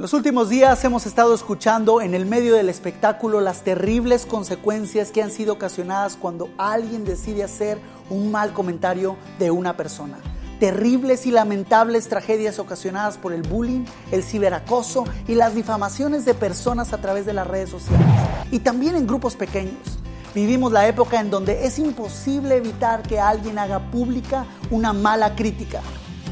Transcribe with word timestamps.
En 0.00 0.02
los 0.02 0.14
últimos 0.14 0.48
días 0.48 0.82
hemos 0.82 1.04
estado 1.04 1.34
escuchando 1.34 2.00
en 2.00 2.14
el 2.14 2.24
medio 2.24 2.54
del 2.54 2.70
espectáculo 2.70 3.42
las 3.42 3.64
terribles 3.64 4.24
consecuencias 4.24 5.10
que 5.10 5.22
han 5.22 5.30
sido 5.30 5.52
ocasionadas 5.52 6.16
cuando 6.18 6.48
alguien 6.56 7.04
decide 7.04 7.44
hacer 7.44 7.78
un 8.08 8.30
mal 8.30 8.54
comentario 8.54 9.18
de 9.38 9.50
una 9.50 9.76
persona. 9.76 10.16
Terribles 10.58 11.26
y 11.26 11.30
lamentables 11.30 12.08
tragedias 12.08 12.58
ocasionadas 12.58 13.18
por 13.18 13.34
el 13.34 13.42
bullying, 13.42 13.84
el 14.10 14.22
ciberacoso 14.22 15.04
y 15.28 15.34
las 15.34 15.54
difamaciones 15.54 16.24
de 16.24 16.32
personas 16.32 16.94
a 16.94 16.98
través 17.02 17.26
de 17.26 17.34
las 17.34 17.46
redes 17.46 17.68
sociales. 17.68 18.06
Y 18.50 18.60
también 18.60 18.96
en 18.96 19.06
grupos 19.06 19.36
pequeños. 19.36 19.98
Vivimos 20.34 20.72
la 20.72 20.88
época 20.88 21.20
en 21.20 21.28
donde 21.28 21.66
es 21.66 21.78
imposible 21.78 22.56
evitar 22.56 23.02
que 23.02 23.20
alguien 23.20 23.58
haga 23.58 23.90
pública 23.90 24.46
una 24.70 24.94
mala 24.94 25.36
crítica. 25.36 25.82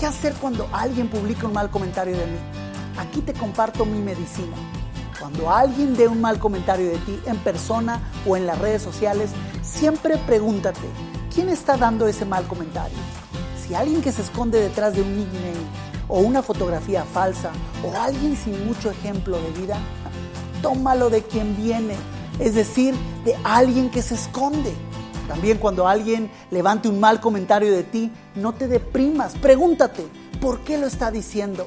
¿Qué 0.00 0.06
hacer 0.06 0.32
cuando 0.40 0.70
alguien 0.72 1.10
publica 1.10 1.46
un 1.46 1.52
mal 1.52 1.68
comentario 1.68 2.16
de 2.16 2.24
mí? 2.28 2.67
Aquí 2.98 3.20
te 3.20 3.32
comparto 3.32 3.84
mi 3.86 4.00
medicina. 4.00 4.56
Cuando 5.18 5.50
alguien 5.50 5.96
dé 5.96 6.06
un 6.08 6.20
mal 6.20 6.38
comentario 6.38 6.90
de 6.90 6.98
ti 6.98 7.18
en 7.26 7.36
persona 7.38 8.00
o 8.26 8.36
en 8.36 8.46
las 8.46 8.58
redes 8.58 8.82
sociales, 8.82 9.30
siempre 9.62 10.16
pregúntate, 10.18 10.88
¿quién 11.34 11.48
está 11.48 11.76
dando 11.76 12.06
ese 12.06 12.24
mal 12.24 12.46
comentario? 12.46 12.98
Si 13.60 13.74
alguien 13.74 14.02
que 14.02 14.12
se 14.12 14.22
esconde 14.22 14.60
detrás 14.60 14.94
de 14.94 15.02
un 15.02 15.16
nickname 15.16 15.66
o 16.08 16.20
una 16.20 16.42
fotografía 16.42 17.04
falsa 17.04 17.50
o 17.84 17.96
alguien 17.98 18.36
sin 18.36 18.66
mucho 18.66 18.90
ejemplo 18.90 19.38
de 19.40 19.50
vida, 19.60 19.78
tómalo 20.62 21.10
de 21.10 21.22
quien 21.22 21.56
viene 21.56 21.94
es 22.38 22.54
decir, 22.54 22.94
de 23.24 23.36
alguien 23.44 23.90
que 23.90 24.02
se 24.02 24.14
esconde. 24.14 24.72
También 25.26 25.58
cuando 25.58 25.86
alguien 25.86 26.30
levante 26.50 26.88
un 26.88 27.00
mal 27.00 27.20
comentario 27.20 27.72
de 27.72 27.82
ti, 27.82 28.10
no 28.34 28.54
te 28.54 28.66
deprimas, 28.66 29.34
pregúntate, 29.34 30.06
¿por 30.40 30.60
qué 30.60 30.78
lo 30.78 30.86
está 30.86 31.10
diciendo? 31.10 31.66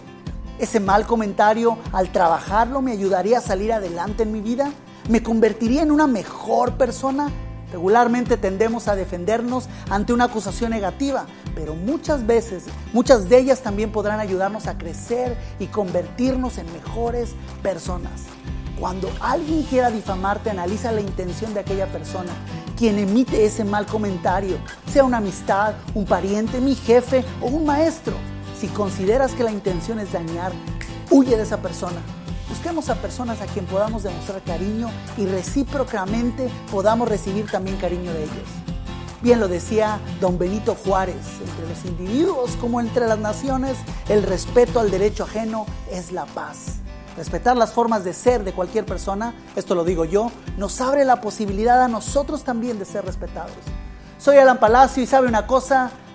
¿Ese 0.60 0.80
mal 0.80 1.08
comentario 1.08 1.78
al 1.92 2.12
trabajarlo 2.12 2.82
me 2.82 2.92
ayudaría 2.92 3.40
a 3.40 3.42
salir 3.42 3.74
adelante 3.74 4.24
en 4.24 4.32
mi 4.32 4.42
vida? 4.42 4.72
¿Me 5.10 5.24
convertiría 5.24 5.82
en 5.82 5.92
una 5.92 6.08
mejor 6.08 6.78
persona? 6.78 7.32
Regularmente 7.72 8.36
tendemos 8.36 8.88
a 8.88 8.96
defendernos 8.96 9.70
ante 9.90 10.12
una 10.14 10.26
acusación 10.26 10.72
negativa, 10.72 11.26
pero 11.56 11.74
muchas 11.74 12.28
veces, 12.28 12.66
muchas 12.92 13.30
de 13.30 13.40
ellas 13.40 13.62
también 13.62 13.92
podrán 13.92 14.20
ayudarnos 14.20 14.68
a 14.68 14.78
crecer 14.78 15.38
y 15.58 15.68
convertirnos 15.68 16.58
en 16.58 16.72
mejores 16.74 17.32
personas. 17.64 18.24
Cuando 18.78 19.10
alguien 19.22 19.64
quiera 19.64 19.90
difamarte, 19.90 20.50
analiza 20.50 20.92
la 20.92 21.02
intención 21.02 21.54
de 21.54 21.62
aquella 21.62 21.88
persona, 21.88 22.32
quien 22.78 23.00
emite 23.00 23.46
ese 23.46 23.64
mal 23.64 23.86
comentario, 23.86 24.58
sea 24.92 25.04
una 25.04 25.18
amistad, 25.18 25.76
un 25.94 26.06
pariente, 26.06 26.60
mi 26.60 26.76
jefe 26.76 27.24
o 27.42 27.48
un 27.48 27.66
maestro. 27.66 28.16
Si 28.62 28.68
consideras 28.68 29.34
que 29.34 29.44
la 29.44 29.52
intención 29.52 29.98
es 29.98 30.12
dañar, 30.12 30.52
huye 31.10 31.36
de 31.36 31.42
esa 31.42 31.64
persona. 31.64 32.00
Busquemos 32.48 32.90
a 32.90 32.96
personas 33.02 33.42
a 33.42 33.48
quien 33.48 33.66
podamos 33.66 34.04
demostrar 34.04 34.40
cariño 34.44 34.88
y 35.18 35.26
recíprocamente 35.26 36.48
podamos 36.70 37.10
recibir 37.10 37.50
también 37.50 37.78
cariño 37.78 38.14
de 38.14 38.22
ellos. 38.22 38.48
Bien 39.24 39.40
lo 39.40 39.48
decía 39.48 40.00
don 40.20 40.38
Benito 40.38 40.76
Juárez, 40.76 41.26
entre 41.44 41.68
los 41.68 41.86
individuos 41.86 42.52
como 42.58 42.80
entre 42.80 43.08
las 43.08 43.18
naciones, 43.18 43.78
el 44.10 44.22
respeto 44.22 44.80
al 44.80 44.92
derecho 44.92 45.24
ajeno 45.24 45.66
es 45.90 46.12
la 46.12 46.28
paz. 46.28 46.82
Respetar 47.18 47.58
las 47.58 47.74
formas 47.74 48.04
de 48.04 48.14
ser 48.14 48.44
de 48.44 48.54
cualquier 48.54 48.86
persona, 48.86 49.34
esto 49.56 49.74
lo 49.74 49.84
digo 49.84 50.06
yo, 50.06 50.32
nos 50.58 50.80
abre 50.82 51.04
la 51.04 51.20
posibilidad 51.20 51.82
a 51.82 51.88
nosotros 51.88 52.44
también 52.44 52.78
de 52.78 52.86
ser 52.86 53.06
respetados. 53.06 53.58
Soy 54.20 54.38
Alan 54.38 54.60
Palacio 54.60 55.02
y 55.02 55.08
sabe 55.08 55.28
una 55.28 55.48
cosa, 55.48 55.90